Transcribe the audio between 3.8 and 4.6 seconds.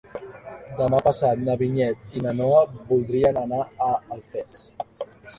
a Alfés.